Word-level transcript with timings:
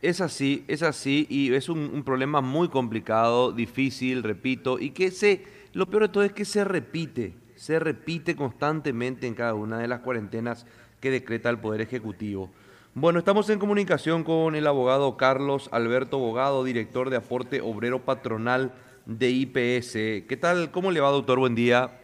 Es 0.00 0.20
así, 0.20 0.64
es 0.68 0.82
así 0.82 1.26
y 1.28 1.52
es 1.54 1.68
un, 1.68 1.90
un, 1.92 2.04
problema 2.04 2.40
muy 2.40 2.68
complicado, 2.68 3.50
difícil, 3.50 4.22
repito, 4.22 4.78
y 4.78 4.90
que 4.90 5.10
se, 5.10 5.44
lo 5.72 5.86
peor 5.86 6.02
de 6.04 6.08
todo 6.08 6.22
es 6.22 6.32
que 6.32 6.44
se 6.44 6.62
repite, 6.64 7.34
se 7.56 7.80
repite 7.80 8.36
constantemente 8.36 9.26
en 9.26 9.34
cada 9.34 9.54
una 9.54 9.78
de 9.78 9.88
las 9.88 10.00
cuarentenas 10.00 10.66
que 11.00 11.10
decreta 11.10 11.50
el 11.50 11.58
Poder 11.58 11.80
Ejecutivo. 11.80 12.50
Bueno, 12.94 13.18
estamos 13.18 13.50
en 13.50 13.58
comunicación 13.58 14.24
con 14.24 14.54
el 14.54 14.66
abogado 14.66 15.16
Carlos 15.16 15.68
Alberto 15.72 16.18
Bogado, 16.18 16.64
director 16.64 17.10
de 17.10 17.16
aporte 17.16 17.60
obrero 17.60 18.00
patronal 18.00 18.72
de 19.06 19.30
IPS. 19.30 20.26
¿Qué 20.26 20.38
tal? 20.40 20.70
¿Cómo 20.70 20.90
le 20.90 21.00
va, 21.00 21.10
doctor? 21.10 21.38
Buen 21.38 21.54
día. 21.54 22.00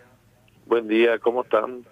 Buen 0.67 0.89
día, 0.89 1.19
¿cómo 1.19 1.43
están? 1.43 1.85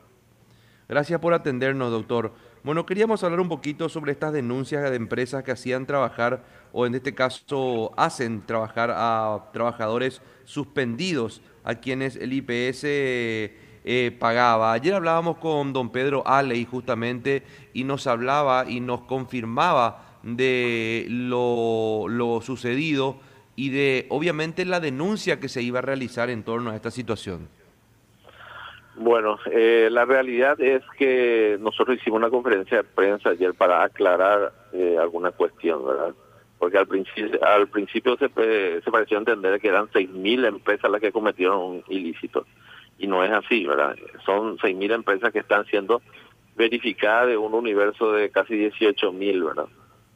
Gracias 0.89 1.21
por 1.21 1.35
atendernos, 1.35 1.91
doctor. 1.91 2.33
Bueno, 2.65 2.87
queríamos 2.87 3.25
hablar 3.25 3.41
un 3.41 3.49
poquito 3.49 3.89
sobre 3.89 4.13
estas 4.13 4.33
denuncias 4.33 4.89
de 4.89 4.95
empresas 4.95 5.43
que 5.43 5.51
hacían 5.51 5.85
trabajar, 5.85 6.45
o 6.73 6.87
en 6.87 6.95
este 6.95 7.13
caso 7.13 7.93
hacen 7.97 8.47
trabajar 8.47 8.93
a 8.95 9.51
trabajadores 9.53 10.23
suspendidos, 10.45 11.43
a 11.65 11.75
quienes 11.75 12.15
el 12.15 12.33
IPS 12.33 12.85
eh, 12.85 14.17
pagaba. 14.17 14.73
Ayer 14.73 14.95
hablábamos 14.95 15.39
con 15.39 15.73
don 15.73 15.91
Pedro 15.91 16.23
Aley 16.25 16.65
justamente 16.65 17.43
y 17.73 17.83
nos 17.83 18.07
hablaba 18.07 18.71
y 18.71 18.79
nos 18.79 19.03
confirmaba 19.03 20.21
de 20.23 21.07
lo 21.09 22.41
sucedido 22.45 23.17
y 23.57 23.71
de 23.71 24.07
obviamente 24.09 24.65
la 24.65 24.79
denuncia 24.79 25.41
que 25.41 25.49
se 25.49 25.63
iba 25.63 25.81
a 25.81 25.83
realizar 25.83 26.31
en 26.31 26.45
torno 26.45 26.71
a 26.71 26.77
esta 26.77 26.93
situación. 26.93 27.49
Bueno, 28.95 29.39
eh, 29.51 29.89
la 29.91 30.05
realidad 30.05 30.61
es 30.61 30.83
que 30.99 31.57
nosotros 31.61 31.97
hicimos 31.97 32.19
una 32.19 32.31
conferencia 32.31 32.79
de 32.79 32.85
prensa 32.85 33.31
ayer 33.31 33.55
para 33.55 33.83
aclarar 33.83 34.53
eh, 34.73 34.97
alguna 35.01 35.31
cuestión, 35.31 35.85
¿verdad? 35.87 36.15
Porque 36.59 36.79
al 36.79 36.87
principio, 36.87 37.43
al 37.43 37.69
principio 37.69 38.17
se, 38.19 38.29
se 38.83 38.91
pareció 38.91 39.19
entender 39.19 39.61
que 39.61 39.69
eran 39.69 39.89
6.000 39.89 40.47
empresas 40.47 40.91
las 40.91 41.01
que 41.01 41.11
cometieron 41.11 41.59
un 41.59 41.85
ilícito. 41.89 42.47
Y 42.99 43.07
no 43.07 43.25
es 43.25 43.33
así, 43.33 43.67
¿verdad? 43.67 43.97
Son 44.25 44.59
6.000 44.59 44.95
empresas 44.95 45.33
que 45.33 45.41
están 45.41 45.65
siendo 45.67 46.03
verificadas 46.55 47.29
de 47.29 47.37
un 47.37 47.55
universo 47.55 48.13
de 48.13 48.31
casi 48.31 48.55
18.000, 48.55 49.45
¿verdad? 49.45 49.67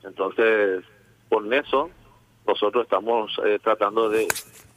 Entonces, 0.05 0.85
con 1.29 1.53
eso, 1.53 1.91
nosotros 2.47 2.85
estamos 2.85 3.41
eh, 3.45 3.59
tratando 3.63 4.09
de 4.09 4.29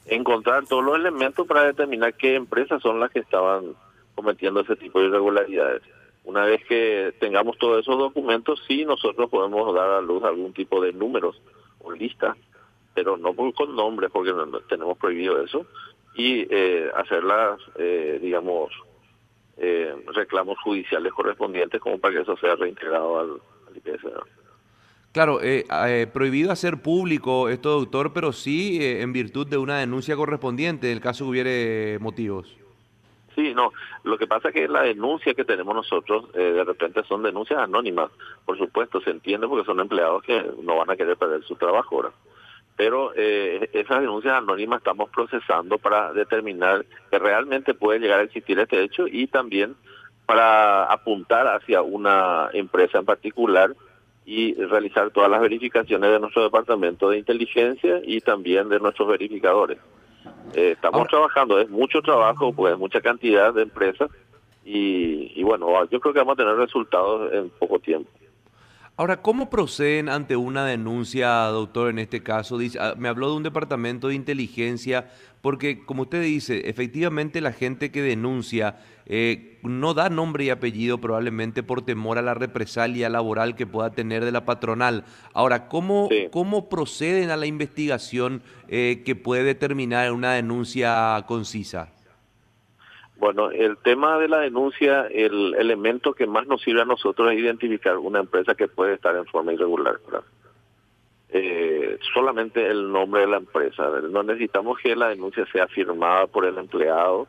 encontrar 0.08 0.66
todos 0.66 0.84
los 0.84 0.96
elementos 0.96 1.46
para 1.46 1.66
determinar 1.66 2.16
qué 2.16 2.36
empresas 2.36 2.82
son 2.82 3.00
las 3.00 3.12
que 3.12 3.20
estaban 3.20 3.76
cometiendo 4.20 4.60
ese 4.60 4.76
tipo 4.76 5.00
de 5.00 5.08
irregularidades. 5.08 5.82
Una 6.26 6.46
vez 6.46 6.64
que 6.66 7.14
tengamos 7.20 7.58
todos 7.58 7.80
esos 7.82 7.98
documentos, 7.98 8.62
sí 8.68 8.86
nosotros 8.86 9.30
podemos 9.30 9.74
dar 9.74 9.90
a 9.90 10.02
luz 10.02 10.24
algún 10.24 10.54
tipo 10.54 10.82
de 10.82 10.94
números 10.94 11.42
o 11.80 11.92
lista, 11.92 12.36
pero 12.94 13.18
no 13.18 13.34
con 13.34 13.76
nombres 13.76 14.12
porque 14.12 14.34
tenemos 14.68 14.98
prohibido 14.98 15.42
eso, 15.42 15.66
y 16.16 16.46
eh, 16.50 16.90
hacer 16.96 17.24
las, 17.24 17.60
eh, 17.78 18.20
digamos, 18.22 18.72
eh, 19.58 19.96
reclamos 20.14 20.58
judiciales 20.60 21.14
correspondientes 21.14 21.80
como 21.82 21.98
para 21.98 22.16
que 22.16 22.22
eso 22.22 22.36
sea 22.38 22.56
reintegrado 22.56 23.20
al, 23.20 23.30
al. 23.68 24.24
Claro, 25.12 25.42
eh, 25.42 25.66
eh, 25.88 26.08
prohibido 26.14 26.52
hacer 26.52 26.84
público 26.84 27.50
esto, 27.50 27.80
doctor, 27.80 28.14
pero 28.14 28.32
sí 28.32 28.78
eh, 28.80 29.02
en 29.02 29.12
virtud 29.12 29.48
de 29.48 29.58
una 29.58 29.80
denuncia 29.80 30.16
correspondiente, 30.16 30.88
en 30.92 30.98
el 30.98 31.02
caso 31.02 31.26
que 31.26 31.32
hubiere 31.32 32.00
motivos. 32.00 32.59
Sí, 33.36 33.54
no, 33.54 33.72
lo 34.04 34.18
que 34.18 34.28
pasa 34.28 34.50
es 34.50 34.54
que 34.54 34.68
la 34.68 34.82
denuncia 34.82 35.34
que 35.34 35.46
tenemos 35.46 35.76
nosotros 35.76 36.26
eh, 36.34 36.40
de 36.40 36.64
repente 36.64 37.04
son 37.04 37.24
denuncias 37.24 37.60
anónimas, 37.60 38.12
por 38.46 38.58
supuesto, 38.58 39.02
se 39.02 39.12
entiende 39.12 39.48
porque 39.48 39.66
son 39.66 39.80
empleados 39.80 40.24
que 40.24 40.44
no 40.64 40.78
van 40.78 40.90
a 40.90 40.96
querer 40.96 41.18
perder 41.18 41.44
su 41.44 41.56
trabajo 41.56 41.96
ahora. 41.96 42.12
Pero 42.76 43.12
eh, 43.16 43.70
esas 43.74 44.02
denuncias 44.02 44.36
anónimas 44.36 44.80
estamos 44.80 45.10
procesando 45.10 45.78
para 45.78 46.14
determinar 46.14 46.86
que 47.12 47.20
realmente 47.20 47.74
puede 47.74 48.00
llegar 48.00 48.22
a 48.22 48.24
existir 48.24 48.58
este 48.60 48.82
hecho 48.82 49.06
y 49.08 49.28
también 49.28 49.76
para 50.26 50.86
apuntar 50.86 51.48
hacia 51.48 51.82
una 51.82 52.50
empresa 52.54 53.00
en 53.00 53.06
particular 53.06 53.76
y 54.26 54.54
realizar 54.54 55.10
todas 55.10 55.30
las 55.30 55.42
verificaciones 55.42 56.12
de 56.12 56.20
nuestro 56.20 56.44
departamento 56.44 57.10
de 57.10 57.18
inteligencia 57.18 58.00
y 58.04 58.22
también 58.22 58.70
de 58.70 58.80
nuestros 58.80 59.08
verificadores. 59.08 59.80
Eh, 60.54 60.72
estamos 60.72 61.00
Ahora, 61.00 61.10
trabajando, 61.10 61.60
es 61.60 61.70
mucho 61.70 62.02
trabajo, 62.02 62.54
pues 62.54 62.78
mucha 62.78 63.02
cantidad 63.02 63.54
de 63.54 63.64
empresas 63.64 64.10
y, 64.66 65.32
y, 65.36 65.44
bueno, 65.44 65.68
yo 65.90 66.00
creo 66.00 66.14
que 66.14 66.20
vamos 66.20 66.34
a 66.34 66.44
tener 66.44 66.56
resultados 66.56 67.34
en 67.34 67.50
poco 67.50 67.80
tiempo. 67.80 68.10
Ahora, 69.00 69.22
¿cómo 69.22 69.50
proceden 69.50 70.10
ante 70.10 70.36
una 70.36 70.66
denuncia, 70.66 71.30
doctor, 71.46 71.90
en 71.90 72.00
este 72.00 72.22
caso? 72.22 72.58
Dice, 72.58 72.80
ah, 72.82 72.96
me 72.98 73.08
habló 73.08 73.30
de 73.30 73.38
un 73.38 73.44
departamento 73.44 74.10
de 74.10 74.16
inteligencia, 74.16 75.10
porque 75.40 75.86
como 75.86 76.02
usted 76.02 76.22
dice, 76.22 76.68
efectivamente 76.70 77.40
la 77.40 77.54
gente 77.54 77.92
que 77.92 78.02
denuncia 78.02 78.76
eh, 79.06 79.58
no 79.64 79.94
da 79.94 80.10
nombre 80.10 80.44
y 80.44 80.50
apellido 80.50 80.98
probablemente 80.98 81.64
por 81.64 81.86
temor 81.86 82.18
a 82.18 82.22
la 82.22 82.34
represalia 82.34 83.08
laboral 83.08 83.56
que 83.56 83.66
pueda 83.66 83.92
tener 83.92 84.26
de 84.26 84.34
la 84.34 84.44
patronal. 84.44 85.06
Ahora, 85.34 85.70
¿cómo, 85.70 86.10
sí. 86.12 86.28
¿cómo 86.30 86.68
proceden 86.68 87.32
a 87.32 87.38
la 87.38 87.46
investigación 87.46 88.44
eh, 88.68 89.04
que 89.06 89.16
puede 89.16 89.46
determinar 89.46 90.12
una 90.12 90.34
denuncia 90.34 91.24
concisa? 91.26 91.88
Bueno, 93.20 93.52
el 93.52 93.78
tema 93.78 94.18
de 94.18 94.30
la 94.30 94.40
denuncia, 94.40 95.06
el 95.08 95.54
elemento 95.56 96.14
que 96.14 96.26
más 96.26 96.48
nos 96.48 96.62
sirve 96.62 96.82
a 96.82 96.86
nosotros 96.86 97.34
es 97.34 97.40
identificar 97.40 97.98
una 97.98 98.20
empresa 98.20 98.56
que 98.56 98.70
puede 98.70 98.94
estar 98.94 99.14
en 99.14 99.26
forma 99.26 99.52
irregular. 99.52 100.00
Eh, 101.28 102.00
solamente 102.14 102.66
el 102.66 102.90
nombre 102.90 103.22
de 103.22 103.28
la 103.28 103.38
empresa. 103.38 103.90
No 104.10 104.24
necesitamos 104.24 104.80
que 104.80 104.96
la 104.96 105.10
denuncia 105.10 105.46
sea 105.52 105.68
firmada 105.68 106.28
por 106.28 106.46
el 106.46 106.58
empleado. 106.58 107.28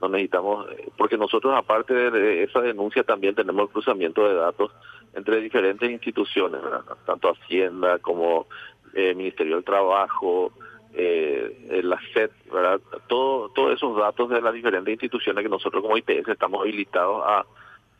No 0.00 0.08
necesitamos, 0.08 0.68
porque 0.96 1.18
nosotros 1.18 1.52
aparte 1.56 1.94
de 1.94 2.44
esa 2.44 2.60
denuncia 2.60 3.02
también 3.02 3.34
tenemos 3.34 3.62
el 3.62 3.72
cruzamiento 3.72 4.28
de 4.28 4.34
datos 4.34 4.70
entre 5.14 5.40
diferentes 5.40 5.90
instituciones, 5.90 6.60
tanto 7.06 7.30
Hacienda 7.30 7.98
como 7.98 8.46
eh, 8.94 9.14
Ministerio 9.14 9.56
del 9.56 9.64
Trabajo, 9.64 10.52
eh, 10.96 11.80
la 11.82 11.98
SED, 12.12 12.30
¿verdad? 12.52 12.80
Todo, 13.08 13.48
todos 13.50 13.74
esos 13.74 13.96
datos 13.96 14.30
de 14.30 14.40
las 14.40 14.54
diferentes 14.54 14.92
instituciones 14.92 15.42
que 15.42 15.48
nosotros 15.48 15.82
como 15.82 15.96
IPS 15.96 16.28
estamos 16.28 16.60
habilitados 16.60 17.22
a, 17.26 17.44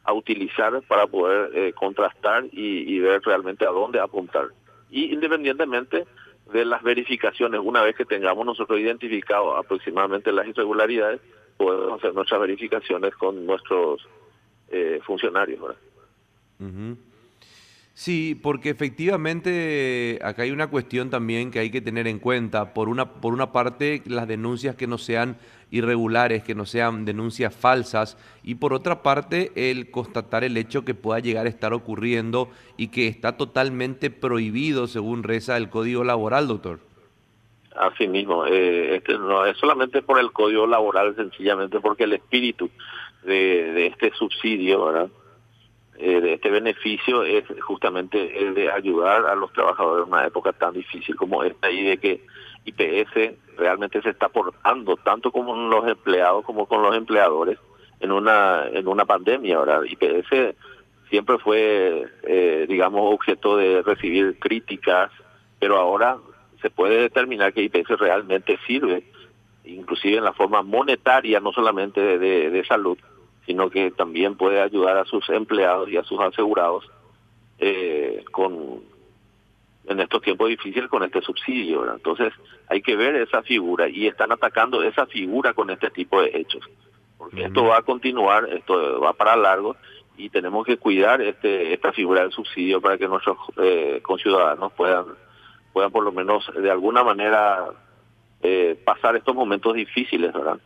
a 0.05 0.13
utilizar 0.13 0.81
para 0.83 1.07
poder 1.07 1.51
eh, 1.57 1.73
contrastar 1.73 2.45
y, 2.53 2.95
y, 2.95 2.99
ver 3.01 3.21
realmente 3.25 3.67
a 3.67 3.71
dónde 3.71 4.01
apuntar. 4.01 4.49
Y 4.91 5.13
independientemente 5.13 6.07
de 6.53 6.65
las 6.65 6.83
verificaciones, 6.83 7.61
una 7.63 7.83
vez 7.83 7.97
que 7.97 8.05
tengamos 8.05 8.47
nosotros 8.47 8.79
identificado 8.79 9.57
aproximadamente 9.57 10.31
las 10.31 10.47
irregularidades, 10.47 11.21
podemos 11.57 11.99
hacer 11.99 12.15
nuestras 12.15 12.41
verificaciones 12.41 13.15
con 13.17 13.45
nuestros 13.45 14.07
eh, 14.69 15.01
funcionarios. 15.05 15.61
¿verdad? 15.61 15.79
Uh. 16.61 17.14
Sí, 17.97 18.35
porque 18.35 18.71
efectivamente 18.71 20.19
acá 20.21 20.43
hay 20.43 20.51
una 20.51 20.67
cuestión 20.67 21.11
también 21.11 21.53
que 21.53 21.61
hay 21.61 21.71
que 21.71 21.81
tener 21.81 22.09
en 22.09 22.19
cuenta. 22.19 22.75
Por 22.75 22.89
una, 22.89 23.09
por 23.09 23.33
una 23.33 23.53
parte, 23.53 24.03
las 24.07 24.27
denuncias 24.27 24.75
que 24.75 24.89
no 24.89 24.99
sean 24.99 25.37
irregulares, 25.71 26.43
que 26.43 26.57
no 26.57 26.67
sean 26.67 27.05
denuncias 27.05 27.55
falsas, 27.55 28.19
y 28.43 28.57
por 28.57 28.73
otra 28.73 29.03
parte, 29.05 29.53
el 29.55 29.93
constatar 29.93 30.43
el 30.43 30.57
hecho 30.57 30.85
que 30.85 30.95
pueda 30.95 31.21
llegar 31.21 31.47
a 31.47 31.49
estar 31.49 31.73
ocurriendo 31.73 32.51
y 32.77 32.89
que 32.89 33.07
está 33.07 33.37
totalmente 33.37 34.11
prohibido 34.11 34.89
según 34.89 35.23
reza 35.23 35.57
el 35.57 35.71
Código 35.71 36.03
Laboral, 36.03 36.49
doctor. 36.49 36.81
Así 37.77 38.09
mismo, 38.09 38.45
eh, 38.47 38.97
este 38.97 39.17
no 39.19 39.47
es 39.47 39.57
solamente 39.57 40.03
por 40.03 40.19
el 40.19 40.33
Código 40.33 40.67
Laboral, 40.67 41.15
sencillamente 41.15 41.79
porque 41.79 42.05
el 42.05 42.15
espíritu 42.15 42.71
de, 43.23 43.73
de 43.73 43.87
este 43.87 44.13
subsidio, 44.15 44.87
¿verdad? 44.87 45.09
Eh, 45.97 46.21
de 46.21 46.35
este 46.35 46.51
beneficio 46.51 47.23
es 47.23 47.45
justamente 47.63 48.43
el 48.43 48.55
de 48.55 48.71
ayudar 48.71 49.27
a 49.27 49.37
los 49.37 49.53
trabajadores 49.53 50.07
en 50.07 50.13
una 50.13 50.27
época 50.27 50.53
tan 50.53 50.75
difícil 50.75 51.15
como 51.15 51.45
esta 51.45 51.71
y 51.71 51.85
de 51.85 51.99
que 51.99 52.21
IPS 52.65 53.57
realmente 53.57 54.03
se 54.03 54.11
está 54.11 54.29
portando 54.29 54.97
tanto 54.97 55.31
con 55.31 55.71
los 55.71 55.87
empleados 55.87 56.45
como 56.45 56.67
con 56.67 56.83
los 56.83 56.97
empleadores 56.97 57.59
en 58.01 58.11
una 58.11 58.65
en 58.73 58.89
una 58.89 59.05
pandemia 59.05 59.57
ahora 59.57 59.83
IPS 59.87 60.57
siempre 61.11 61.39
fue 61.39 62.07
eh, 62.25 62.67
digamos 62.69 63.15
objeto 63.15 63.57
de 63.57 63.83
recibir 63.83 64.37
críticas 64.41 65.13
pero 65.61 65.77
ahora 65.77 66.17
se 66.61 66.71
puede 66.71 67.03
determinar 67.03 67.53
que 67.53 67.63
IPS 67.63 67.99
realmente 68.01 68.59
sirve 68.67 69.05
inclusive 69.65 70.17
en 70.17 70.25
la 70.25 70.33
forma 70.33 70.63
monetaria 70.63 71.39
no 71.39 71.53
solamente 71.53 72.01
de, 72.01 72.19
de, 72.19 72.51
de 72.51 72.65
salud 72.65 72.99
sino 73.47 73.71
que 73.71 73.91
también 73.91 74.37
puede 74.37 74.61
ayudar 74.61 74.99
a 74.99 75.05
sus 75.05 75.29
empleados 75.31 75.89
y 75.89 75.97
a 75.97 76.05
sus 76.05 76.21
asegurados 76.21 76.91
eh, 77.59 78.25
con 78.31 78.83
en 79.87 80.01
estos 80.01 80.23
tiempos 80.23 80.49
difíciles 80.49 80.89
con 80.89 81.03
este 81.03 81.21
subsidio. 81.21 81.81
¿verdad? 81.81 81.97
Entonces 81.97 82.33
hay 82.69 82.81
que 82.81 82.97
ver 82.97 83.17
esa 83.17 83.43
figura 83.43 83.89
y 83.89 84.07
están 84.07 84.33
atacando 84.33 84.83
esa 84.83 85.07
figura 85.07 85.53
con 85.53 85.71
este 85.71 85.91
tipo 85.91 86.23
de 86.23 86.31
hechos. 86.35 86.65
Porque 87.19 87.45
esto 87.45 87.65
va 87.65 87.79
a 87.79 87.83
continuar, 87.83 88.49
esto 88.51 89.01
va 89.01 89.13
para 89.13 89.37
largo 89.37 89.77
y 90.17 90.31
tenemos 90.31 90.67
que 90.67 90.77
cuidar 90.77 91.21
este, 91.23 91.73
esta 91.73 91.93
figura 91.93 92.23
del 92.23 92.33
subsidio 92.33 92.81
para 92.81 92.99
que 92.99 93.09
nuestros 93.09 93.37
eh, 93.57 94.01
conciudadanos 94.03 94.73
puedan, 94.73 95.07
puedan 95.73 95.91
por 95.91 96.05
lo 96.05 96.13
menos 96.13 96.45
de 96.55 96.71
alguna 96.71 97.03
manera 97.03 97.67
eh, 98.43 98.79
pasar 98.85 99.17
estos 99.17 99.35
momentos 99.35 99.75
difíciles, 99.75 100.33
¿verdad? 100.33 100.59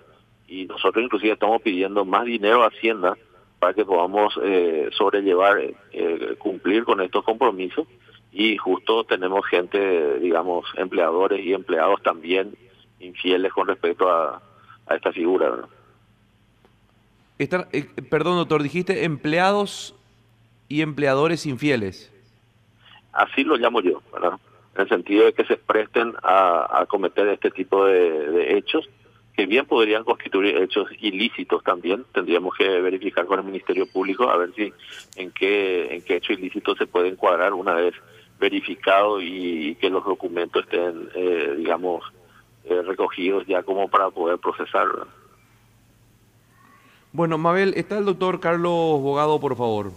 Y 0.49 0.65
nosotros 0.67 1.05
inclusive 1.05 1.35
estamos 1.35 1.62
pidiendo 1.62 2.05
más 2.05 2.25
dinero 2.25 2.62
a 2.62 2.69
Hacienda 2.69 3.17
para 3.59 3.75
que 3.75 3.85
podamos 3.85 4.39
eh, 4.43 4.89
sobrellevar, 4.97 5.61
eh, 5.93 6.37
cumplir 6.39 6.85
con 6.85 7.00
estos 7.00 7.25
compromisos 7.25 7.87
y 8.33 8.56
justo 8.56 9.05
tenemos 9.05 9.47
gente, 9.47 10.19
digamos, 10.21 10.67
empleadores 10.77 11.45
y 11.45 11.53
empleados 11.53 12.03
también 12.03 12.55
infieles 13.00 13.53
con 13.53 13.67
respecto 13.67 14.11
a, 14.11 14.41
a 14.87 14.95
esta 14.95 15.12
figura. 15.12 15.50
¿verdad? 15.50 15.69
Eh, 17.39 17.85
perdón, 18.11 18.37
doctor, 18.37 18.62
dijiste 18.62 19.05
empleados 19.05 19.94
y 20.69 20.83
empleadores 20.83 21.47
infieles. 21.47 22.12
Así 23.12 23.44
lo 23.44 23.56
llamo 23.56 23.81
yo, 23.81 24.03
¿verdad? 24.12 24.39
En 24.75 24.83
el 24.83 24.89
sentido 24.89 25.25
de 25.25 25.33
que 25.33 25.44
se 25.44 25.56
presten 25.56 26.15
a, 26.23 26.85
cometer 26.89 27.29
este 27.29 27.51
tipo 27.51 27.85
de, 27.85 28.56
hechos, 28.59 28.89
que 29.38 29.46
bien 29.46 29.67
podrían 29.67 30.02
constituir 30.02 30.56
hechos 30.56 30.88
ilícitos 30.99 31.62
también. 31.62 32.05
Tendríamos 32.12 32.56
que 32.56 32.81
verificar 32.81 33.25
con 33.25 33.38
el 33.38 33.44
Ministerio 33.44 33.87
Público 33.87 34.29
a 34.29 34.37
ver 34.37 34.52
si 34.56 34.73
en 35.14 35.31
qué, 35.31 35.94
en 35.94 36.02
qué 36.02 36.17
hecho 36.17 36.32
ilícito 36.32 36.75
se 36.75 36.88
puede 36.88 37.06
encuadrar 37.06 37.55
una 37.55 37.75
vez 37.75 37.94
verificado 38.40 39.23
y, 39.23 39.76
que 39.76 39.90
los 39.90 40.05
documentos 40.05 40.64
estén, 40.64 41.08
eh, 41.14 41.55
digamos, 41.56 42.02
eh, 42.64 42.82
recogidos 42.82 43.46
ya 43.46 43.62
como 43.62 43.87
para 43.87 44.11
poder 44.11 44.38
procesar. 44.38 44.88
Bueno, 47.12 47.38
Mabel, 47.38 47.75
está 47.76 47.99
el 47.99 48.06
doctor 48.06 48.41
Carlos 48.41 49.00
Bogado, 49.00 49.38
por 49.38 49.56
favor. 49.56 49.93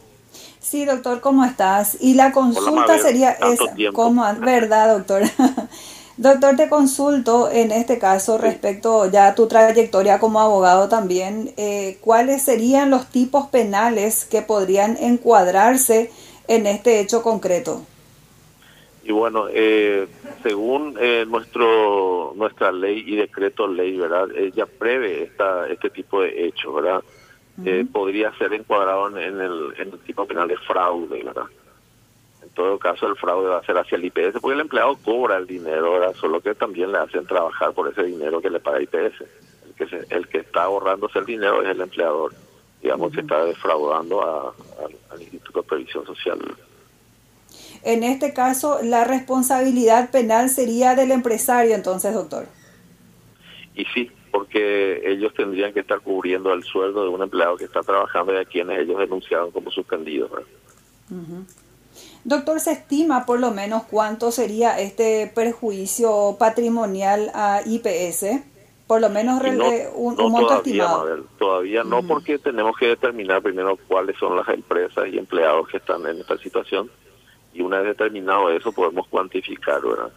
Sí, 0.60 0.86
doctor, 0.86 1.20
¿cómo 1.20 1.44
estás? 1.46 1.98
Y 2.00 2.14
la 2.14 2.32
consulta 2.32 3.00
sería 3.00 3.32
esa. 3.32 3.74
¿Cómo? 3.92 4.24
¿Verdad, 4.40 5.00
doctor? 5.00 5.24
doctor, 6.22 6.56
te 6.56 6.70
consulto 6.70 7.50
en 7.52 7.72
este 7.72 7.98
caso 7.98 8.38
respecto 8.38 9.10
ya 9.10 9.28
a 9.28 9.36
tu 9.36 9.48
trayectoria 9.48 10.20
como 10.20 10.40
abogado 10.40 10.88
también. 10.88 11.52
Eh, 11.58 11.98
¿Cuáles 12.02 12.44
serían 12.44 12.92
los 12.92 13.08
tipos 13.10 13.48
penales 13.48 14.26
que 14.26 14.42
podrían 14.42 14.98
encuadrarse 14.98 16.12
en 16.48 16.68
este 16.68 17.00
hecho 17.00 17.24
concreto? 17.24 17.82
Y 19.04 19.12
bueno, 19.12 19.48
eh, 19.52 20.08
según 20.44 20.96
eh, 21.00 21.26
nuestro 21.28 22.34
nuestra 22.36 22.72
ley 22.72 23.04
y 23.06 23.16
decreto 23.16 23.68
ley, 23.68 23.98
¿verdad? 23.98 24.30
Ella 24.36 24.68
prevé 24.68 25.24
esta, 25.24 25.68
este 25.68 25.90
tipo 25.90 26.22
de 26.22 26.46
hechos, 26.46 26.76
¿verdad? 26.76 27.02
Eh, 27.66 27.86
podría 27.92 28.32
ser 28.38 28.54
encuadrado 28.54 29.10
en 29.18 29.42
el, 29.42 29.74
en 29.78 29.92
el 29.92 30.00
tipo 30.00 30.26
penal 30.26 30.48
de 30.48 30.58
fraude, 30.58 31.24
¿verdad? 31.24 31.46
En 32.52 32.56
todo 32.56 32.78
caso, 32.78 33.08
el 33.08 33.16
fraude 33.16 33.48
va 33.48 33.60
a 33.60 33.66
ser 33.66 33.78
hacia 33.78 33.96
el 33.96 34.04
IPS, 34.04 34.42
porque 34.42 34.56
el 34.56 34.60
empleado 34.60 34.98
cobra 34.98 35.38
el 35.38 35.48
dinero, 35.48 35.94
¿verdad? 35.94 36.14
Solo 36.20 36.42
que 36.42 36.54
también 36.54 36.92
le 36.92 36.98
hacen 36.98 37.26
trabajar 37.26 37.72
por 37.72 37.88
ese 37.88 38.04
dinero 38.04 38.42
que 38.42 38.50
le 38.50 38.60
paga 38.60 38.82
IPS. 38.82 39.22
El 39.22 39.74
que, 39.78 39.88
se, 39.88 40.06
el 40.14 40.28
que 40.28 40.40
está 40.40 40.64
ahorrándose 40.64 41.20
el 41.20 41.26
dinero 41.26 41.64
es 41.64 41.70
el 41.70 41.80
empleador, 41.80 42.34
digamos, 42.82 43.14
que 43.14 43.22
está 43.22 43.46
defraudando 43.46 44.22
a, 44.22 44.54
al 45.12 45.22
Instituto 45.22 45.62
de 45.62 45.68
Previsión 45.68 46.06
Social. 46.06 46.40
En 47.84 48.04
este 48.04 48.34
caso, 48.34 48.80
la 48.84 49.06
responsabilidad 49.06 50.12
penal 50.12 50.50
sería 50.50 50.94
del 50.94 51.12
empresario, 51.12 51.74
entonces, 51.74 52.14
doctor. 52.14 52.48
Y 53.76 53.86
sí, 53.86 54.12
porque 54.30 55.10
ellos 55.10 55.34
tendrían 55.34 55.72
que 55.72 55.80
estar 55.80 56.02
cubriendo 56.02 56.54
el 56.54 56.64
sueldo 56.64 57.04
de 57.04 57.10
un 57.10 57.22
empleado 57.22 57.56
que 57.56 57.64
está 57.64 57.82
trabajando 57.82 58.34
y 58.34 58.38
a 58.38 58.46
quienes 58.46 58.80
ellos 58.80 59.00
denunciaron 59.00 59.52
como 59.52 59.72
suspendidos. 59.72 60.32
Doctor, 62.24 62.60
¿se 62.60 62.72
estima 62.72 63.26
por 63.26 63.40
lo 63.40 63.52
menos 63.52 63.84
cuánto 63.84 64.32
sería 64.32 64.80
este 64.80 65.32
perjuicio 65.34 66.36
patrimonial 66.38 67.32
a 67.34 67.62
IPS? 67.66 68.44
Por 68.86 69.02
lo 69.02 69.10
menos 69.10 69.42
un, 69.96 70.16
monto 70.18 70.48
todavía, 70.48 70.58
estimado. 70.58 71.24
todavía 71.40 71.84
no, 71.84 72.04
porque 72.04 72.38
tenemos 72.38 72.76
que 72.78 72.88
determinar 72.88 73.42
primero 73.42 73.78
cuáles 73.88 74.18
son 74.18 74.36
las 74.36 74.48
empresas 74.50 75.08
y 75.08 75.18
empleados 75.18 75.70
que 75.70 75.78
están 75.78 76.06
en 76.06 76.20
esta 76.20 76.38
situación 76.38 76.92
y 77.54 77.62
una 77.62 77.80
vez 77.80 77.98
determinado 77.98 78.50
eso 78.50 78.72
podemos 78.72 79.08
cuantificar, 79.08 79.82
¿verdad? 79.82 80.12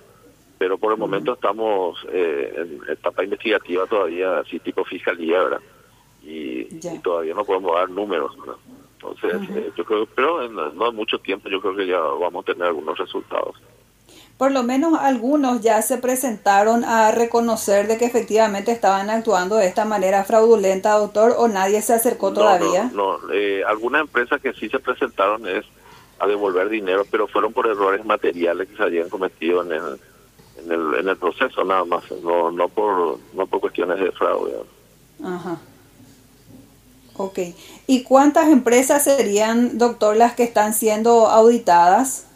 Pero 0.59 0.79
por 0.79 0.93
el 0.93 0.99
momento 0.99 1.35
estamos 1.35 1.99
eh, 2.13 2.53
en 2.57 2.81
etapa 2.91 3.25
investigativa 3.25 3.87
todavía, 3.87 4.39
así 4.39 4.59
tipo 4.61 4.85
fiscalía, 4.85 5.43
¿verdad? 5.43 5.61
Y, 6.23 6.65
todavía 7.03 7.35
no 7.35 7.45
podemos 7.45 7.75
dar 7.75 7.91
números, 7.91 8.37
¿verdad? 8.39 8.57
Entonces, 9.11 9.49
eh, 9.57 9.73
yo 9.77 9.85
creo, 9.85 10.07
pero 10.07 10.43
en 10.43 10.55
no 10.55 10.93
mucho 10.93 11.19
tiempo 11.19 11.49
yo 11.49 11.61
creo 11.61 11.77
que 11.77 11.87
ya 11.87 11.99
vamos 11.99 12.43
a 12.43 12.53
tener 12.53 12.69
algunos 12.69 12.97
resultados. 12.99 13.57
Por 14.39 14.51
lo 14.51 14.65
menos 14.65 14.99
algunos 14.99 15.61
ya 15.61 15.81
se 15.83 15.99
presentaron 15.99 16.85
a 16.85 17.13
reconocer 17.13 17.87
de 17.87 17.99
que 17.99 18.05
efectivamente 18.05 18.73
estaban 18.73 19.09
actuando 19.09 19.57
de 19.57 19.67
esta 19.67 19.85
manera 19.85 20.25
fraudulenta, 20.25 20.99
doctor, 20.99 21.35
o 21.39 21.47
nadie 21.47 21.81
se 21.83 21.95
acercó 21.95 22.33
todavía. 22.33 22.91
No, 22.93 23.19
no, 23.19 23.33
eh, 23.33 23.63
algunas 23.65 24.03
empresas 24.03 24.41
que 24.41 24.53
sí 24.55 24.69
se 24.69 24.81
presentaron 24.81 25.47
es 25.47 25.65
a 26.19 26.27
devolver 26.27 26.69
dinero, 26.69 27.05
pero 27.09 27.29
fueron 27.29 27.53
por 27.53 27.67
errores 27.67 28.05
materiales 28.05 28.69
que 28.69 28.77
se 28.77 28.83
habían 28.83 29.09
cometido 29.09 29.63
en 29.63 29.73
el, 29.73 30.01
en 30.65 30.73
el, 30.73 30.95
en 31.01 31.09
el 31.09 31.17
proceso 31.17 31.63
nada 31.65 31.85
más, 31.85 32.05
no, 32.23 32.51
no, 32.51 32.69
por, 32.69 33.19
no 33.35 33.47
por 33.47 33.61
cuestiones 33.61 34.01
de 34.01 34.11
fraude. 34.13 34.55
Ajá. 35.23 35.59
Ok. 37.17 37.39
¿Y 37.87 38.03
cuántas 38.03 38.49
empresas 38.49 39.05
serían, 39.05 39.79
doctor, 39.79 40.17
las 40.17 40.35
que 40.35 40.43
están 40.43 40.75
siendo 40.75 41.29
auditadas? 41.29 42.27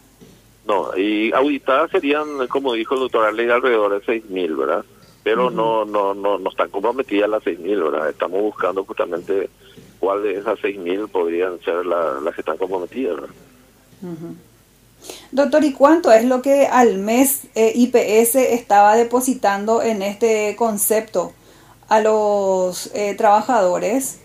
No, 0.67 0.97
y 0.97 1.33
auditadas 1.33 1.91
serían, 1.91 2.47
como 2.49 2.75
dijo 2.75 2.95
el 2.95 3.01
doctor 3.01 3.25
Arley, 3.25 3.49
alrededor 3.49 3.99
de 4.01 4.07
6.000, 4.07 4.57
¿verdad? 4.57 4.85
Pero 5.23 5.51
no, 5.51 5.85
no, 5.85 6.15
no, 6.15 6.39
no 6.39 6.51
están 6.51 6.71
comprometidas 6.71 7.29
las 7.29 7.43
6.000, 7.43 7.91
¿verdad? 7.91 8.11
Estamos 8.11 8.41
buscando 8.41 8.85
justamente 8.85 9.51
cuál 9.99 10.23
de 10.23 10.39
esas 10.39 10.59
6.000 10.59 11.09
podrían 11.09 11.59
ser 11.61 11.85
las 11.87 12.35
que 12.35 12.41
están 12.41 12.57
comprometidas, 12.57 13.17
¿verdad? 13.17 13.35
Doctor, 15.33 15.65
¿y 15.65 15.73
cuánto 15.73 16.13
es 16.13 16.25
lo 16.25 16.43
que 16.43 16.67
al 16.67 16.99
mes 16.99 17.45
eh, 17.55 17.73
IPS 17.75 18.37
estaba 18.37 18.97
depositando 18.97 19.83
en 19.83 20.03
este 20.03 20.55
concepto 20.57 21.33
a 21.89 22.01
los 22.01 22.95
eh, 22.95 23.15
trabajadores? 23.15 24.21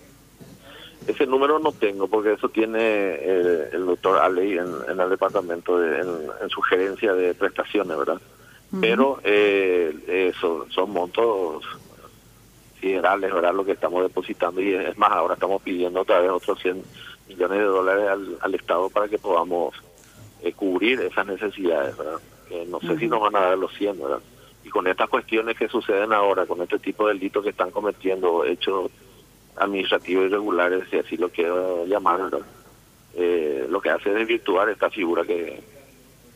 Ese 1.08 1.26
número 1.26 1.60
no 1.60 1.72
tengo 1.72 2.08
porque 2.08 2.34
eso 2.34 2.50
tiene 2.50 2.80
eh, 2.80 3.70
el 3.74 3.86
doctor 3.86 4.20
Aley 4.20 4.58
en, 4.58 5.00
el 5.00 5.10
departamento, 5.10 5.78
de, 5.78 6.00
en, 6.00 6.50
sugerencia 6.50 7.14
de 7.14 7.34
prestaciones, 7.34 7.98
¿verdad? 7.98 8.22
Pero 8.82 9.20
eso 9.24 10.66
son 10.72 10.92
montos 10.92 11.64
siderales, 12.84 13.34
¿verdad? 13.34 13.54
Lo 13.54 13.64
que 13.64 13.72
estamos 13.72 14.04
depositando 14.04 14.62
y 14.62 14.74
es 14.74 14.98
más, 14.98 15.12
ahora 15.12 15.36
estamos 15.36 15.62
pidiendo 15.62 16.02
otra 16.02 16.20
vez 16.20 16.30
otros 16.30 16.60
100 16.60 16.84
millones 17.30 17.60
de 17.60 17.64
dólares 17.64 18.38
al, 18.42 18.56
Estado 18.56 18.90
para 18.90 19.08
que 19.08 19.18
podamos 19.18 19.74
eh, 20.42 20.52
cubrir 20.52 21.00
esas 21.00 21.26
necesidades, 21.26 21.98
¿verdad? 21.98 22.20
Que 22.50 22.66
no 22.66 22.80
sé 22.82 22.98
si 22.98 23.08
nos 23.08 23.22
van 23.22 23.36
a 23.38 23.42
dar 23.42 23.58
los 23.58 23.74
100, 23.74 24.02
¿verdad? 24.02 24.20
Y 24.66 24.70
con 24.70 24.86
estas 24.88 25.10
cuestiones 25.10 25.58
que 25.58 25.70
suceden 25.70 26.12
ahora, 26.12 26.46
con 26.46 26.62
este 26.62 26.78
tipo 26.80 27.08
de 27.08 27.14
delitos 27.14 27.44
que 27.44 27.52
están 27.52 27.72
cometiendo, 27.72 28.44
hechos 28.44 28.92
administrativos 29.58 30.26
irregulares, 30.26 30.84
si 30.90 30.98
así 30.98 31.18
lo 31.18 31.30
quiero 31.30 31.86
llamar, 31.86 32.24
¿verdad? 32.24 32.46
Eh, 33.16 33.68
lo 33.70 33.80
que 33.82 33.90
hace 33.90 34.10
es 34.10 34.16
desvirtuar 34.16 34.70
esta 34.70 34.90
figura 34.90 35.24
que 35.24 35.62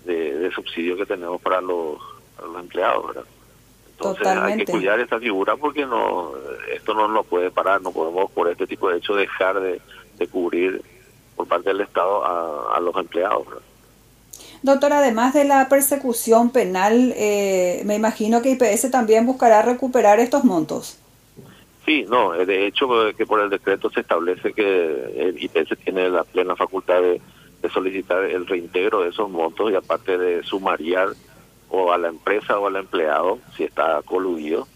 de, 0.05 0.51
subsidio 0.53 0.95
que 0.95 1.05
tenemos 1.05 1.41
para 1.41 1.59
los, 1.59 1.97
los 2.41 2.59
empleados, 2.59 3.07
¿verdad? 3.07 3.25
Entonces 3.91 4.27
hay 4.27 4.57
que 4.57 4.71
cuidar 4.71 4.99
esta 4.99 5.19
figura 5.19 5.55
porque 5.55 5.85
no 5.85 6.31
esto 6.71 6.93
no 6.93 7.07
nos 7.07 7.25
puede 7.25 7.49
parar, 7.49 7.81
no 7.81 7.91
podemos 7.91 8.29
por 8.31 8.49
este 8.49 8.67
tipo 8.67 8.89
de 8.89 8.97
hechos 8.97 9.17
dejar 9.17 9.59
de, 9.59 9.81
de 10.17 10.27
cubrir 10.27 10.81
por 11.35 11.47
parte 11.47 11.69
del 11.69 11.81
Estado 11.81 12.23
a, 12.25 12.79
los 12.79 12.95
empleados. 12.97 13.47
Doctor, 14.63 14.93
además 14.93 15.33
de 15.33 15.45
la 15.45 15.69
persecución 15.69 16.49
penal, 16.49 17.13
eh, 17.15 17.81
me 17.85 17.95
imagino 17.95 18.41
que 18.41 18.51
IPS 18.51 18.91
también 18.91 19.25
buscará 19.25 19.61
recuperar 19.61 20.19
estos 20.19 20.43
montos. 20.43 20.97
Sí, 21.87 22.05
no, 22.09 22.35
eh, 22.35 22.45
de 22.45 22.67
hecho 22.67 23.07
eh, 23.07 23.13
que 23.13 23.25
por 23.25 23.39
el 23.39 23.49
decreto 23.49 23.89
se 23.89 24.01
establece 24.01 24.51
que 24.51 25.13
el 25.15 25.41
IPS 25.41 25.77
tiene 25.85 26.09
la 26.09 26.25
plena 26.25 26.53
facultad 26.53 27.01
de, 27.01 27.21
solicitar 27.73 28.23
el 28.23 28.45
reintegro 28.45 29.01
de 29.01 29.09
esos 29.09 29.29
montos 29.29 29.71
y 29.71 29.75
aparte 29.75 30.17
de 30.17 30.41
sumariar 30.43 31.09
o 31.69 31.91
a 31.91 31.97
la 31.97 32.07
empresa 32.07 32.57
o 32.57 32.67
al 32.67 32.77
empleado 32.77 33.39
si 33.55 33.65
está 33.65 34.01
coludido. 34.03 34.67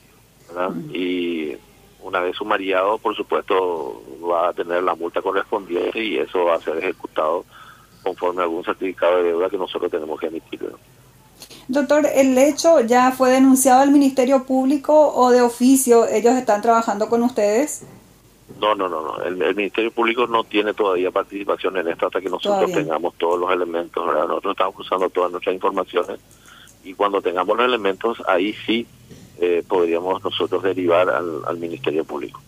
Y 0.91 1.53
una 2.01 2.19
vez 2.19 2.35
sumariado, 2.35 2.97
por 2.97 3.15
supuesto, 3.15 4.03
va 4.29 4.49
a 4.49 4.53
tener 4.53 4.83
la 4.83 4.95
multa 4.95 5.21
correspondiente 5.21 6.03
y 6.03 6.17
eso 6.17 6.43
va 6.43 6.55
a 6.55 6.61
ser 6.61 6.77
ejecutado 6.79 7.45
conforme 8.03 8.41
a 8.41 8.43
algún 8.43 8.65
certificado 8.65 9.17
de 9.17 9.23
deuda 9.23 9.49
que 9.49 9.57
nosotros 9.57 9.89
tenemos 9.89 10.19
que 10.19 10.27
emitir. 10.27 10.69
Doctor, 11.67 12.07
¿el 12.13 12.37
hecho 12.37 12.81
ya 12.81 13.11
fue 13.11 13.31
denunciado 13.31 13.81
al 13.81 13.91
Ministerio 13.91 14.45
Público 14.45 15.13
o 15.13 15.31
de 15.31 15.41
oficio 15.41 16.07
ellos 16.07 16.35
están 16.35 16.61
trabajando 16.61 17.09
con 17.09 17.23
ustedes? 17.23 17.83
No, 18.59 18.75
no, 18.75 18.89
no, 18.89 19.01
no. 19.01 19.23
El, 19.23 19.55
Ministerio 19.55 19.91
Público 19.91 20.27
no 20.27 20.43
tiene 20.43 20.73
todavía 20.73 21.11
participación 21.11 21.77
en 21.77 21.87
esto 21.87 22.07
hasta 22.07 22.21
que 22.21 22.29
nosotros 22.29 22.71
tengamos 22.71 23.15
todos 23.15 23.39
los 23.39 23.51
elementos. 23.51 24.05
Nosotros 24.05 24.51
estamos 24.51 24.79
usando 24.79 25.09
todas 25.09 25.31
nuestras 25.31 25.55
informaciones 25.55 26.19
y 26.83 26.93
cuando 26.93 27.21
tengamos 27.21 27.55
los 27.57 27.65
elementos, 27.65 28.21
ahí 28.27 28.53
sí 28.65 28.85
eh, 29.39 29.63
podríamos 29.67 30.23
nosotros 30.23 30.61
derivar 30.63 31.09
al, 31.09 31.57
Ministerio 31.57 32.03
Público. 32.03 32.41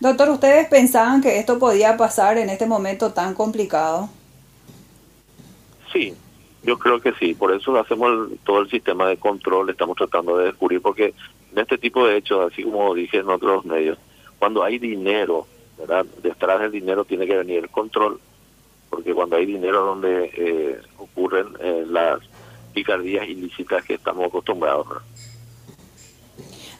Doctor, 0.00 0.30
¿ustedes 0.30 0.68
pensaban 0.68 1.20
que 1.20 1.38
esto 1.38 1.58
podía 1.58 1.96
pasar 1.96 2.38
en 2.38 2.48
este 2.48 2.66
momento 2.66 3.12
tan 3.12 3.34
complicado? 3.34 4.08
Sí, 5.92 6.14
yo 6.64 6.78
creo 6.78 7.00
que 7.00 7.12
sí. 7.12 7.34
Por 7.34 7.52
eso 7.52 7.78
hacemos 7.78 8.30
todo 8.44 8.60
el 8.60 8.70
sistema 8.70 9.08
de 9.08 9.16
control, 9.16 9.70
estamos 9.70 9.96
tratando 9.96 10.38
de 10.38 10.46
descubrir, 10.46 10.80
porque 10.80 11.14
en 11.52 11.58
este 11.58 11.78
tipo 11.78 12.06
de 12.06 12.16
hechos, 12.16 12.50
así 12.52 12.62
como 12.62 12.94
dije 12.94 13.18
en 13.18 13.28
otros 13.28 13.64
medios, 13.64 13.98
cuando 14.38 14.62
hay 14.62 14.78
dinero, 14.78 15.46
¿verdad? 15.78 16.06
Detrás 16.22 16.60
del 16.60 16.72
dinero 16.72 17.04
tiene 17.04 17.26
que 17.26 17.36
venir 17.36 17.58
el 17.58 17.70
control, 17.70 18.20
porque 18.90 19.14
cuando 19.14 19.36
hay 19.36 19.46
dinero 19.46 19.84
donde 19.84 20.30
eh, 20.34 20.80
ocurren 20.98 21.48
eh, 21.60 21.84
las 21.88 22.20
picardías 22.72 23.28
ilícitas 23.28 23.84
que 23.84 23.94
estamos 23.94 24.26
acostumbrados. 24.26 24.86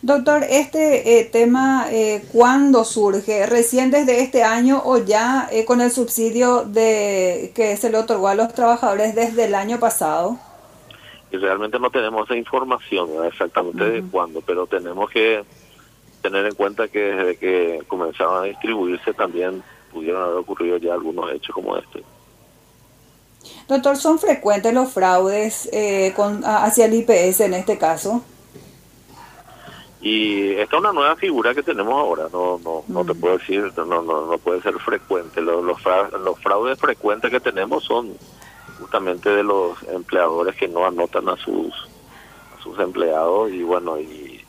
Doctor, 0.05 0.45
este 0.51 1.19
eh, 1.19 1.25
tema, 1.25 1.87
eh, 1.91 2.23
¿cuándo 2.31 2.85
surge? 2.85 3.47
¿Recién 3.47 3.91
desde 3.91 4.21
este 4.21 4.43
año 4.43 4.83
o 4.85 4.99
ya 4.99 5.49
eh, 5.51 5.65
con 5.65 5.81
el 5.81 5.91
subsidio 5.91 6.67
de 6.67 7.53
que 7.55 7.75
se 7.79 7.89
le 7.89 7.97
otorgó 7.97 8.29
a 8.29 8.35
los 8.35 8.53
trabajadores 8.53 9.15
desde 9.15 9.47
el 9.47 9.55
año 9.55 9.81
pasado? 9.81 10.39
Y 11.31 11.39
realmente 11.39 11.79
no 11.79 11.89
tenemos 11.91 12.29
esa 12.29 12.37
información 12.37 13.09
exactamente 13.25 13.83
de 13.83 14.03
cuándo, 14.03 14.43
pero 14.43 14.67
tenemos 14.67 15.09
que 15.09 15.43
tener 16.21 16.45
en 16.45 16.55
cuenta 16.55 16.87
que 16.89 17.01
desde 17.01 17.37
que 17.39 17.83
comenzaron 17.89 18.43
a 18.43 18.47
distribuirse 18.47 19.15
también 19.15 19.63
pudieron 19.91 20.23
haber 20.23 20.37
ocurrido 20.37 20.77
ya 20.77 20.93
algunos 20.93 21.33
hechos 21.33 21.55
como 21.55 21.79
este. 21.79 22.05
Doctor, 23.69 23.97
¿son 23.97 24.19
frecuentes 24.19 24.75
los 24.75 24.93
fraudes 24.93 25.67
con, 26.15 26.45
hacia 26.45 26.85
el 26.85 26.93
IPS 26.93 27.41
en 27.41 27.55
este 27.55 27.79
caso? 27.79 28.23
Y 30.05 30.51
esta 30.51 30.77
es 30.77 30.81
una 30.81 30.93
nueva 30.93 31.17
figura 31.17 31.55
que 31.55 31.63
tenemos 31.63 31.95
ahora, 31.95 32.29
no 32.31 32.61
no 32.63 32.85
no 32.89 33.07
te 33.07 33.15
mm. 33.15 33.21
puedo 33.21 33.39
decir, 33.39 33.73
no 33.75 34.03
no 34.03 34.27
no 34.27 34.37
puede 34.37 34.61
ser 34.61 34.79
frecuente. 34.79 35.41
Los, 35.41 35.65
los, 35.65 35.81
fraudes 36.43 36.79
frecuentes 36.79 37.31
que 37.31 37.41
tenemos 37.41 37.85
son 37.85 38.15
justamente 38.79 39.31
de 39.31 39.43
los 39.43 39.83
empleadores 39.85 40.57
que 40.57 40.69
no 40.69 40.85
anotan 40.85 41.27
a 41.31 41.39
sus 41.39 41.73
a 42.55 42.63
sus 42.63 42.79
empleados 42.81 43.51
y 43.51 43.63
bueno, 43.63 43.99
y, 43.99 44.45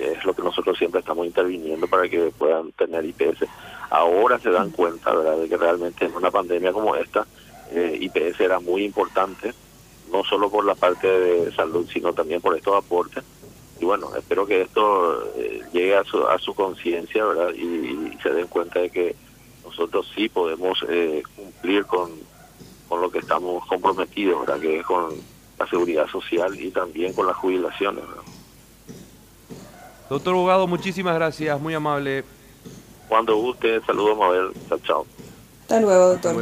es 0.00 0.24
lo 0.24 0.32
que 0.32 0.40
nosotros 0.40 0.78
siempre 0.78 1.00
estamos 1.00 1.26
interviniendo 1.26 1.86
para 1.86 2.08
que 2.08 2.32
puedan 2.38 2.72
tener 2.72 3.04
IPS. 3.04 3.44
Ahora 3.90 4.38
se 4.38 4.48
dan 4.48 4.70
cuenta, 4.70 5.14
¿verdad?, 5.14 5.36
de 5.36 5.50
que 5.50 5.58
realmente 5.58 6.06
en 6.06 6.14
una 6.14 6.30
pandemia 6.30 6.72
como 6.72 6.96
esta, 6.96 7.26
eh, 7.70 7.98
IPS 8.00 8.40
era 8.40 8.58
muy 8.58 8.84
importante, 8.84 9.52
no 10.10 10.24
solo 10.24 10.48
por 10.48 10.64
la 10.64 10.74
parte 10.74 11.06
de 11.06 11.52
salud, 11.52 11.86
sino 11.92 12.14
también 12.14 12.40
por 12.40 12.56
estos 12.56 12.74
aportes 12.74 13.22
y 13.80 13.84
bueno, 13.84 14.14
espero 14.16 14.46
que 14.46 14.62
esto 14.62 15.22
eh, 15.36 15.62
llegue 15.72 15.96
a 15.96 16.04
su, 16.04 16.26
a 16.26 16.38
su 16.38 16.54
conciencia, 16.54 17.24
¿verdad? 17.24 17.50
Y, 17.54 18.16
se 18.22 18.30
den 18.30 18.46
cuenta 18.46 18.80
de 18.80 18.88
que 18.88 19.14
nosotros 19.64 20.10
sí 20.14 20.28
podemos 20.28 20.82
eh, 20.88 21.22
cumplir 21.36 21.84
con, 21.84 22.10
con 22.88 23.00
lo 23.02 23.10
que 23.10 23.18
estamos 23.18 23.66
comprometidos, 23.66 24.40
¿verdad? 24.40 24.60
Que 24.60 24.78
es 24.78 24.86
con 24.86 25.14
la 25.58 25.66
seguridad 25.66 26.06
social 26.08 26.58
y 26.58 26.70
también 26.70 27.12
con 27.12 27.26
las 27.26 27.36
jubilaciones, 27.36 28.04
Doctor 30.08 30.34
Abogado, 30.34 30.66
muchísimas 30.66 31.14
gracias, 31.14 31.58
muy 31.60 31.72
amable. 31.74 32.24
Cuando 33.08 33.36
guste, 33.36 33.80
saludos, 33.82 34.18
Mabel, 34.18 34.52
chao, 34.68 34.78
chao. 34.80 35.06
Hasta 35.62 35.80
luego, 35.80 36.08
doctor. 36.08 36.34